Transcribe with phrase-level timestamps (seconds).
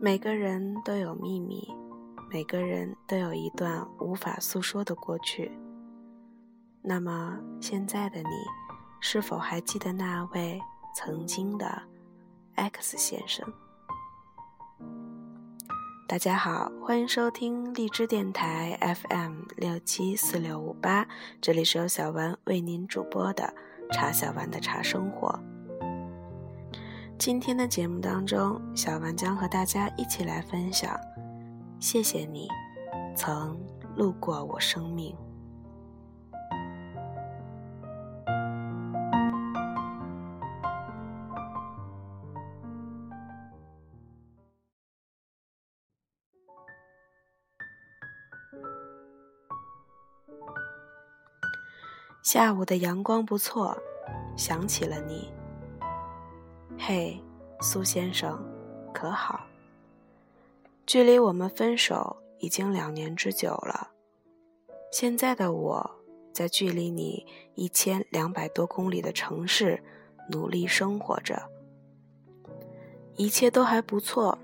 [0.00, 1.66] 每个人都有秘密，
[2.30, 5.50] 每个人都有一段无法诉说的过去。
[6.80, 8.30] 那么，现在的你，
[9.00, 10.60] 是否还记得那位
[10.94, 11.82] 曾经的
[12.54, 13.44] X 先生？
[16.06, 21.08] 大家好，欢迎收听荔枝电台 FM 六七四六五八，
[21.40, 23.52] 这里是由小丸为您主播的
[23.90, 25.36] 茶小丸的茶生活。
[27.18, 30.96] 今天的节目当中，小丸将和大家一起来分享，
[31.80, 32.48] 谢谢你
[33.16, 33.60] 曾
[33.96, 35.14] 路过我生命。
[52.22, 53.76] 下午的阳光不错，
[54.36, 55.37] 想起了你。
[56.90, 57.22] 嘿，
[57.60, 58.42] 苏先生，
[58.94, 59.44] 可好？
[60.86, 63.90] 距离我们分手已经两年之久了。
[64.90, 65.90] 现在的我
[66.32, 69.84] 在距离你一千两百多公里的城市
[70.30, 71.50] 努力生活着，
[73.16, 74.38] 一切都还不错，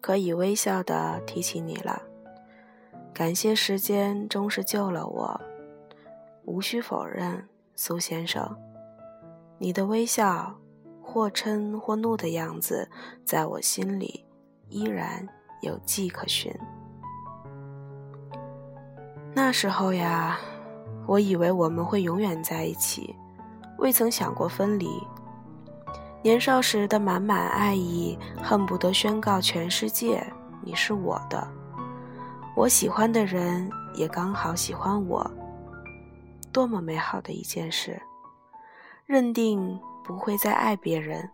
[0.00, 2.02] 可以微笑的提起你了。
[3.14, 5.40] 感谢时间终是救了我。
[6.46, 8.56] 无需否认，苏先生，
[9.58, 10.58] 你的微笑，
[11.16, 12.86] 或嗔或怒的样子，
[13.24, 14.22] 在我心里
[14.68, 15.26] 依然
[15.62, 16.54] 有迹可循。
[19.34, 20.38] 那时候呀，
[21.06, 23.16] 我以为我们会永远在一起，
[23.78, 24.90] 未曾想过分离。
[26.22, 30.22] 年少时的满满爱意，恨不得宣告全世界
[30.60, 31.48] 你是我的。
[32.54, 35.26] 我喜欢的人也刚好喜欢我。
[36.52, 38.02] 多么美好的一件事！
[39.06, 41.28] 认定不会再爱别人。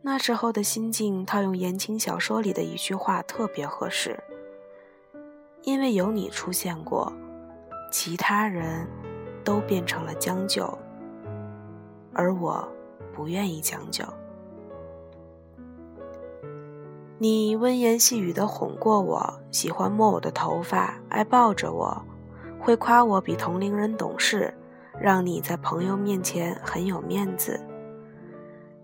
[0.00, 4.22] 那时候的心境，套用言情小说里的一句话特别合适。
[5.62, 7.12] 因为有你出现过，
[7.90, 8.86] 其他人
[9.42, 10.78] 都变成了将就，
[12.14, 12.66] 而我
[13.12, 14.04] 不愿意将就。
[17.18, 22.02] 你温言细语的哄过我，喜欢摸我的头发，爱抱着我。
[22.58, 24.54] 会夸我比同龄人懂事，
[25.00, 27.58] 让你在朋友面前很有面子。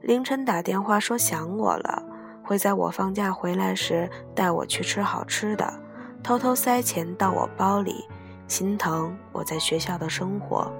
[0.00, 2.02] 凌晨打电话说想我了，
[2.42, 5.72] 会在我放假回来时带我去吃好吃的，
[6.22, 8.04] 偷偷塞钱到我包里，
[8.48, 10.72] 心疼我在学校的生活。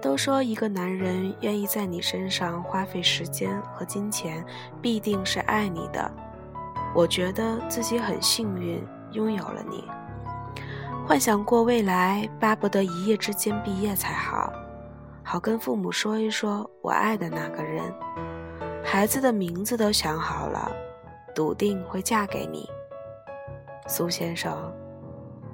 [0.00, 4.44] 都说一个男人愿意在你身上花费时间和金钱，
[4.80, 6.08] 必定是爱你的。
[6.94, 9.84] 我觉得自己很幸运，拥有了你。
[11.08, 14.52] 幻想过未来，巴不得一夜之间毕业才好，
[15.22, 17.82] 好跟父母说一说我爱的那个人。
[18.84, 20.70] 孩子的名字都想好了，
[21.34, 22.68] 笃定会嫁给你，
[23.86, 24.54] 苏先生。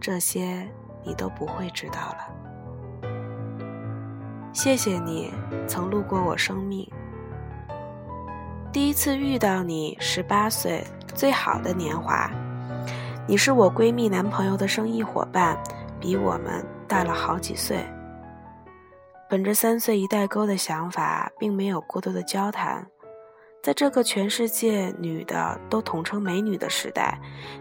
[0.01, 0.69] 这些
[1.05, 3.11] 你都不会知道了。
[4.53, 5.33] 谢谢你
[5.69, 6.85] 曾路过我生命。
[8.73, 10.85] 第一次遇到你，十八岁，
[11.15, 12.29] 最好的年华。
[13.27, 15.59] 你是我闺蜜男朋友的生意伙伴，
[15.99, 17.83] 比我们大了好几岁。
[19.31, 22.87] 本着三岁一代沟的想法，并没有过多的交谈。
[23.63, 27.19] 在这个全世界女的都统称美女的时代，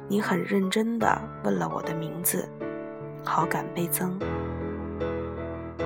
[0.10, 2.46] 你很认真地问了我的名字，
[3.24, 4.20] 好感倍增。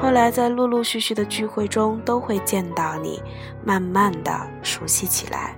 [0.01, 3.21] 后来在陆陆续续的聚会中都会见到你，
[3.63, 4.31] 慢慢的
[4.63, 5.55] 熟悉起来。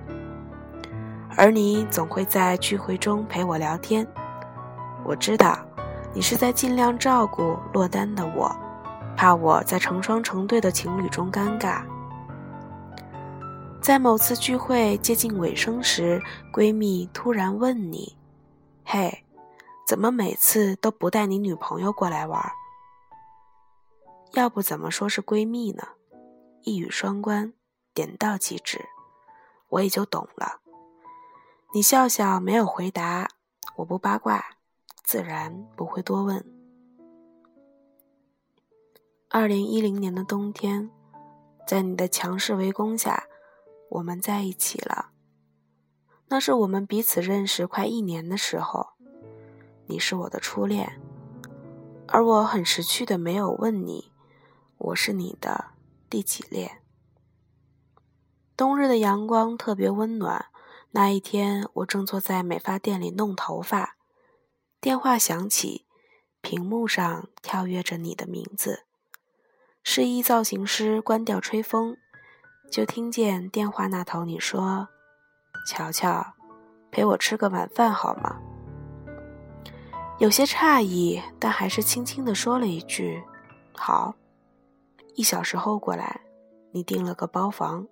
[1.36, 4.06] 而你总会在聚会中陪我聊天，
[5.04, 5.58] 我知道，
[6.12, 8.54] 你是在尽量照顾落单的我，
[9.16, 11.82] 怕我在成双成对的情侣中尴尬。
[13.80, 16.20] 在某次聚会接近尾声时，
[16.52, 18.14] 闺蜜突然问你
[18.84, 19.24] ：“嘿，
[19.86, 22.42] 怎么每次都不带你女朋友过来玩？”
[24.34, 25.82] 要不怎么说是闺蜜呢？
[26.62, 27.54] 一语双关，
[27.94, 28.84] 点到即止，
[29.70, 30.59] 我也就懂了。
[31.72, 33.28] 你笑笑没有回答，
[33.76, 34.44] 我不八卦，
[35.04, 36.44] 自然不会多问。
[39.28, 40.90] 二零一零年的冬天，
[41.68, 43.22] 在你的强势围攻下，
[43.88, 45.10] 我们在一起了。
[46.26, 48.88] 那是我们彼此认识快一年的时候，
[49.86, 51.00] 你是我的初恋，
[52.08, 54.10] 而我很识趣的没有问你，
[54.76, 55.66] 我是你的
[56.08, 56.82] 第几恋？
[58.56, 60.46] 冬日的阳光特别温暖。
[60.92, 63.96] 那一天，我正坐在美发店里弄头发，
[64.80, 65.86] 电话响起，
[66.40, 68.86] 屏幕上跳跃着你的名字。
[69.84, 71.96] 示意造型师关掉吹风，
[72.70, 74.88] 就听见电话那头你说
[75.64, 76.34] ：“乔乔，
[76.90, 78.40] 陪我吃个晚饭好吗？”
[80.18, 83.22] 有些诧异，但还是轻轻地说了一句
[83.72, 84.14] ：“好。”
[85.14, 86.20] 一小时后过来，
[86.72, 87.86] 你订了个包房，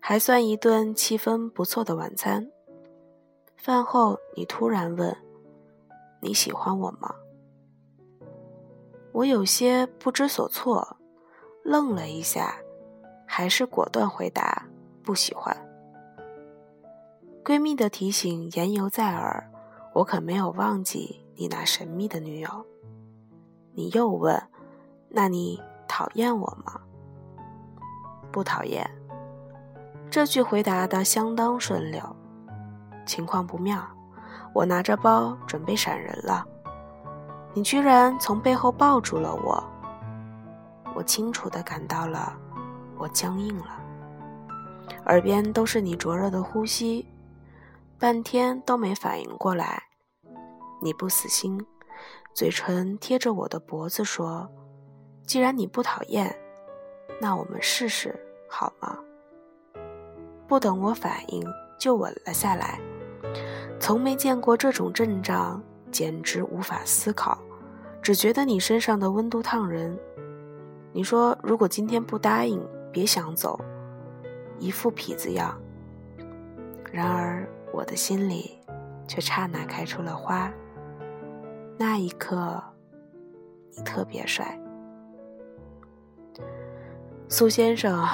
[0.00, 2.50] 还算一顿气氛不错的晚餐。
[3.56, 5.16] 饭后，你突然问
[6.20, 7.14] ：“你喜欢我吗？”
[9.12, 10.96] 我有些不知所措，
[11.62, 12.54] 愣了一下，
[13.26, 14.66] 还是果断回答
[15.02, 15.56] ：“不喜欢。”
[17.44, 19.50] 闺蜜的提醒言犹在耳，
[19.94, 22.66] 我可没有忘记你那神秘的女友。
[23.72, 24.40] 你又问
[25.08, 26.80] ：“那你讨厌我吗？”
[28.30, 28.88] 不讨厌。
[30.10, 32.02] 这句回答的相当顺溜。
[33.06, 33.80] 情况不妙，
[34.52, 36.44] 我拿着包准备闪人了。
[37.54, 39.62] 你居然从背后抱住了我，
[40.96, 42.36] 我清楚的感到了，
[42.98, 43.80] 我僵硬了，
[45.06, 47.06] 耳边都是你灼热的呼吸，
[47.96, 49.80] 半天都没反应过来。
[50.82, 51.64] 你不死心，
[52.34, 54.50] 嘴唇贴着我的脖子说
[55.24, 56.36] ：“既然你不讨厌，
[57.20, 58.18] 那我们试试
[58.48, 58.98] 好吗？”
[60.50, 61.40] 不等我反应，
[61.78, 62.80] 就吻了下来。
[63.78, 65.62] 从没见过这种阵仗。
[65.92, 67.36] 简直无法思考，
[68.00, 69.98] 只觉得你身上的温度烫人。
[70.92, 73.58] 你说如果今天不答应，别想走，
[74.60, 75.60] 一副痞子样。
[76.92, 78.56] 然而我的心里
[79.08, 80.48] 却刹那开出了花。
[81.76, 82.62] 那一刻，
[83.76, 84.56] 你特别帅，
[87.28, 88.06] 苏先生，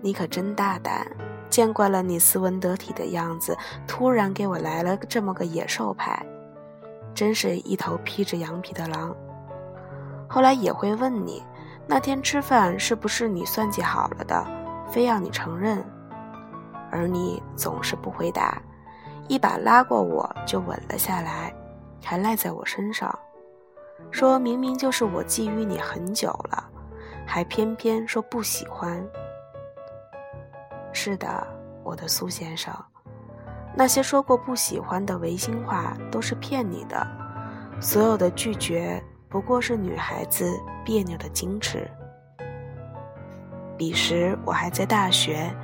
[0.00, 1.04] 你可真大胆！
[1.48, 3.56] 见惯了你斯文得体的样子，
[3.86, 6.24] 突然给我来了这么个野兽派。
[7.14, 9.14] 真是一头披着羊皮的狼。
[10.28, 11.42] 后来也会问你，
[11.86, 14.46] 那天吃饭是不是你算计好了的，
[14.90, 15.82] 非要你承认，
[16.90, 18.60] 而你总是不回答，
[19.28, 21.54] 一把拉过我就吻了下来，
[22.04, 23.16] 还赖在我身上，
[24.10, 26.68] 说明明就是我觊觎你很久了，
[27.24, 29.02] 还偏偏说不喜欢。
[30.98, 31.46] 是的，
[31.84, 32.74] 我的苏先生。
[33.76, 37.06] 那些说过不喜欢的违心话都是骗你的，
[37.82, 40.50] 所有的拒绝不过是女孩子
[40.82, 41.86] 别扭的矜持。
[43.76, 45.54] 彼时我还在大学，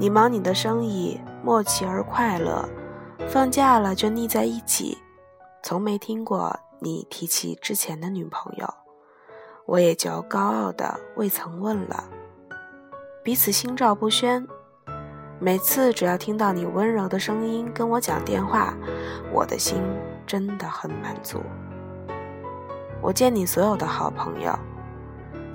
[0.00, 2.68] 你忙你的生意，默契而快乐，
[3.28, 4.98] 放假了就腻在一起，
[5.62, 8.68] 从没听过你提起之前的女朋友，
[9.64, 12.02] 我也就高傲的未曾问了，
[13.22, 14.44] 彼此心照不宣。
[15.44, 18.72] 每次只要听到你温柔的声音跟我讲电话，
[19.32, 19.82] 我的心
[20.24, 21.42] 真的很满足。
[23.00, 24.56] 我见你所有的好朋友，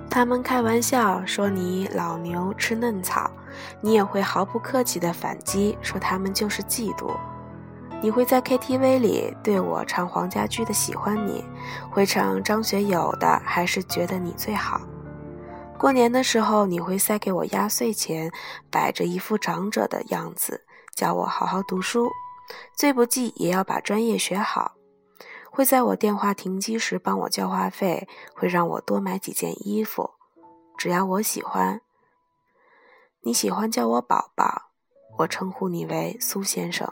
[0.09, 3.31] 他们开玩笑说你老牛吃嫩草，
[3.79, 7.15] 你也会毫不客气的反击说他们就是嫉妒。
[8.01, 11.45] 你会在 KTV 里对我唱黄家驹的《喜欢你》，
[11.89, 14.81] 会唱张学友的还是觉得你最好。
[15.77, 18.31] 过年的时候，你会塞给我压岁钱，
[18.71, 20.65] 摆着一副长者的样子，
[20.95, 22.09] 叫我好好读书，
[22.75, 24.73] 最不济也要把专业学好。
[25.51, 30.09] 会在我电话停机时帮我交话费，会让我多买几件衣服，
[30.77, 31.81] 只要我喜欢。
[33.21, 34.71] 你喜欢叫我宝宝，
[35.19, 36.87] 我称呼你为苏先生。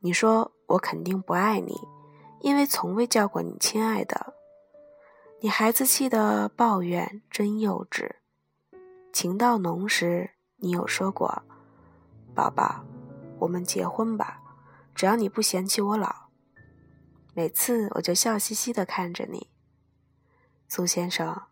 [0.00, 1.76] 你说我肯定不爱你，
[2.40, 4.35] 因为从未叫过你亲爱的。
[5.46, 8.16] 你孩子气的抱怨真幼稚，
[9.12, 11.44] 情到浓时，你有说过
[12.34, 12.84] ：“宝宝，
[13.38, 14.42] 我们结婚吧，
[14.92, 16.30] 只要你不嫌弃我老。”
[17.32, 19.52] 每次我就笑嘻嘻的看着你，
[20.66, 21.42] 苏先生。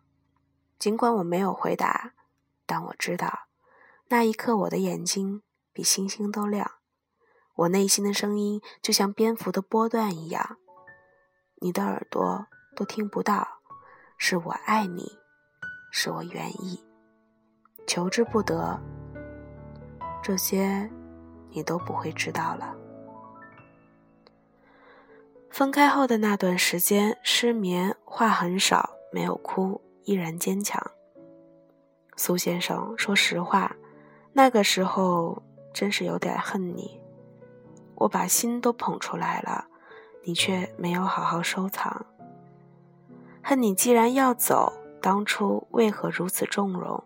[0.77, 2.15] 尽管我没有回答，
[2.65, 3.47] 但我知道，
[4.09, 6.69] 那一刻我的眼睛比星星都亮，
[7.55, 10.57] 我内心的声音就像蝙蝠的波段一样，
[11.61, 13.54] 你的耳朵都听不到。
[14.17, 15.11] 是我爱你，
[15.91, 16.83] 是我愿意，
[17.85, 18.79] 求之不得。
[20.23, 20.89] 这些
[21.49, 22.75] 你都不会知道了。
[25.51, 30.81] 分开后的那段时间，失眠，话很少，没有哭，依然坚强。
[32.17, 33.75] 苏先生，说实话，
[34.33, 35.43] 那个时候
[35.73, 36.99] 真是有点恨你。
[37.95, 39.67] 我把心都捧出来了，
[40.23, 42.05] 你却没有好好收藏。
[43.47, 47.03] 恨你既然要走，当初为何如此纵容？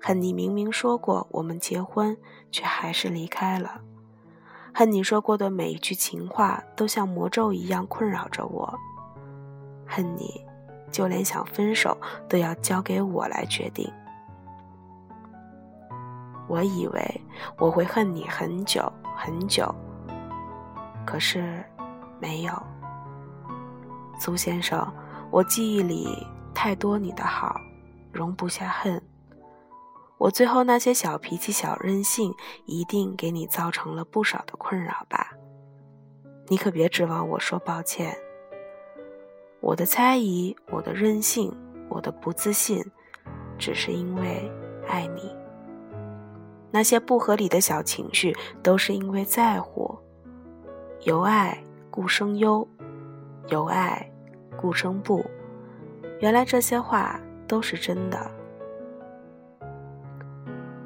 [0.00, 2.16] 恨你明明说过我们结婚，
[2.52, 3.80] 却还是离开了。
[4.72, 8.72] 恨你说过的每一句情话都像魔咒一样困扰着我。
[9.84, 10.40] 恨你，
[10.92, 13.92] 就连想分手都要交给我来决定。
[16.46, 17.20] 我以为
[17.58, 18.80] 我会恨你很久
[19.16, 19.74] 很久，
[21.04, 21.64] 可是
[22.20, 22.52] 没有，
[24.20, 24.88] 苏先生，
[25.30, 27.60] 我记忆里太多你的好，
[28.12, 29.00] 容不下恨。
[30.18, 32.34] 我最后那些小脾气、小任性，
[32.66, 35.32] 一定给你造成了不少的困扰吧？
[36.48, 38.16] 你可别指望我说抱歉。
[39.60, 41.56] 我的猜疑，我的任性，
[41.88, 42.84] 我的不自信，
[43.56, 44.50] 只是因为
[44.88, 45.34] 爱你。
[46.72, 49.96] 那些不合理的小情绪，都是因为在乎。
[51.02, 52.66] 由爱故生忧，
[53.48, 54.09] 由爱
[54.60, 55.24] 故生不。
[56.18, 58.30] 原来这些话都是真的。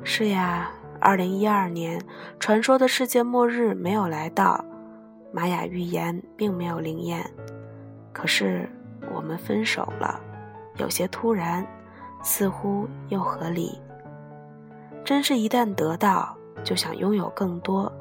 [0.05, 2.01] 是呀，二零一二年，
[2.39, 4.65] 传说的世界末日没有来到，
[5.33, 7.29] 玛雅预言并没有灵验，
[8.13, 8.69] 可是
[9.13, 10.21] 我们分手了，
[10.77, 11.67] 有些突然，
[12.23, 13.81] 似乎又合理。
[15.05, 17.93] 真是一旦得到，就想拥有更多。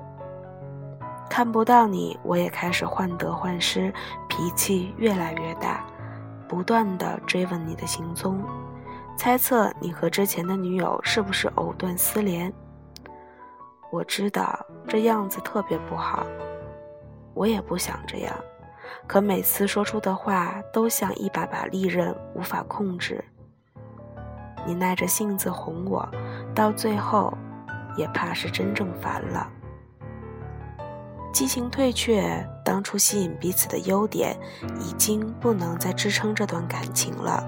[1.29, 3.91] 看不到你，我也开始患得患失，
[4.35, 5.85] 脾气越来越大，
[6.49, 8.43] 不断的追问你的行踪。
[9.15, 12.51] 猜测你和之前的女友是不是藕断丝连？
[13.91, 16.25] 我知道这样子特别不好，
[17.35, 18.33] 我也不想这样，
[19.05, 23.23] 可每次说出的话都像一把把利刃，无法控制。
[24.65, 26.09] 你耐着性子哄我，
[26.55, 27.31] 到最后
[27.95, 29.47] 也怕是真正烦了。
[31.33, 34.37] 激情退却，当初吸引彼此的优点，
[34.79, 37.43] 已经不能再支撑这段感情了。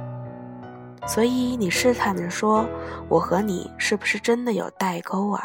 [1.08, 2.68] 所以你试探着说
[3.08, 5.42] ：“我和你是不是真的有代沟啊？”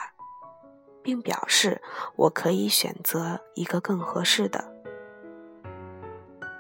[1.03, 1.81] 并表示
[2.17, 4.65] 我可以选择一个更合适的。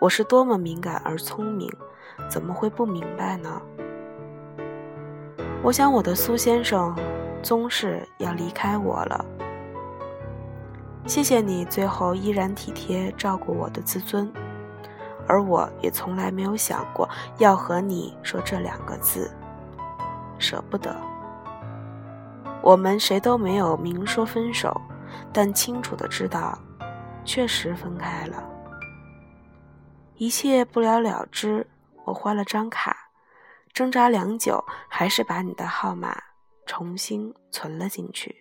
[0.01, 1.71] 我是多么敏感而聪明，
[2.29, 3.61] 怎么会不明白呢？
[5.63, 6.95] 我想我的苏先生
[7.43, 9.25] 终是要离开我了。
[11.07, 14.33] 谢谢你最后依然体贴照顾我的自尊。
[15.29, 19.31] 而我也从来没有想过要和你说这两个字，
[20.39, 20.97] 舍不得。
[22.63, 24.81] 我们谁都没有明说分手，
[25.33, 26.59] 但清楚的知道，
[27.25, 28.43] 确实分开了。
[30.17, 31.67] 一切不了了之，
[32.05, 33.11] 我换了张卡，
[33.73, 36.15] 挣扎良久，还是把你的号码
[36.67, 38.40] 重新存了进去。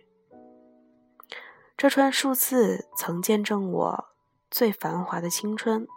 [1.79, 4.09] 这串数字曾见证我
[4.51, 5.87] 最繁华的青春。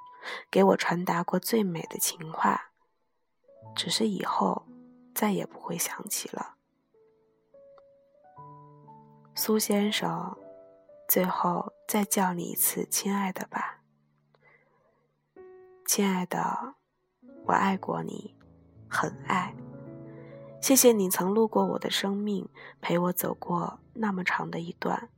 [0.49, 2.71] 给我传达过最美的情话，
[3.75, 4.65] 只是以后
[5.13, 6.55] 再也不会想起了。
[9.35, 10.39] 苏先生，
[11.09, 13.81] 最后再叫你一次亲爱的吧，
[15.85, 16.77] 亲爱的，
[17.47, 18.37] 我爱过你，
[18.89, 19.53] 很爱。
[20.61, 22.49] 谢谢你曾路过我的生命，
[22.81, 25.11] 陪我走过那么长的一段，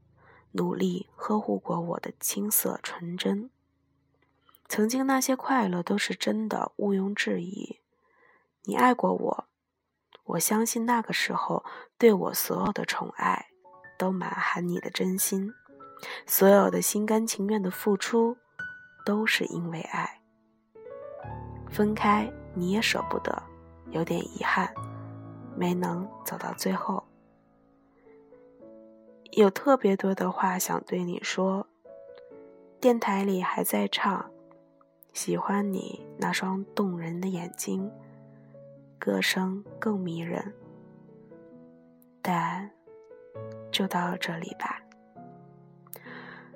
[0.55, 3.51] 努力呵护过我的青涩纯真。
[4.69, 7.81] 曾经那些快乐都是真的，毋庸置疑。
[8.63, 9.45] 你爱过我，
[10.25, 11.65] 我相信那个时候
[11.99, 13.49] 对我所有的宠爱，
[13.99, 15.53] 都满含你的真心。
[16.27, 18.37] 所有的心甘情愿的付出，
[19.05, 20.23] 都是因为爱。
[21.71, 23.43] 分开你也舍不得，
[23.91, 24.73] 有点遗憾，
[25.57, 27.04] 没能走到最后。
[29.37, 31.67] 有特别多的话想对你说，
[32.81, 34.31] 电台里还在唱。
[35.13, 37.91] 喜欢你那双动人的眼睛，
[38.97, 40.55] 歌声更迷人。
[42.23, 42.71] 但
[43.73, 44.81] 就到这里吧，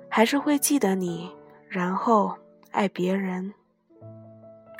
[0.09, 1.35] 还是会记得你，
[1.67, 2.37] 然后
[2.71, 3.53] 爱别人。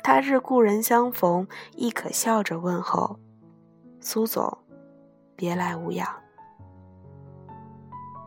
[0.02, 3.18] 他日故人相逢，亦可笑着问候
[4.00, 4.56] ：“苏总，
[5.36, 6.08] 别来无恙。”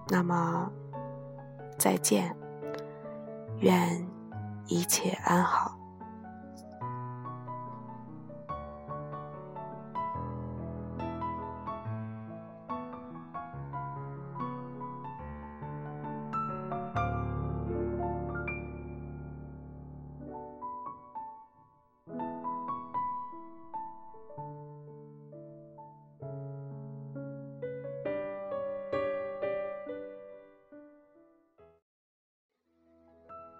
[0.08, 0.72] 那么，
[1.78, 2.36] 再见，
[3.60, 4.06] 愿。
[4.68, 5.78] 一切安好。